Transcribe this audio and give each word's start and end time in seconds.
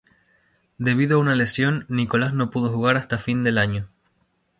Debido 0.79 1.15
a 1.17 1.21
una 1.21 1.35
lesión, 1.35 1.85
Nicolás 1.87 2.33
no 2.33 2.49
pudo 2.49 2.73
jugar 2.73 2.97
hasta 2.97 3.19
fin 3.19 3.43
del 3.43 3.59
año. 3.59 3.87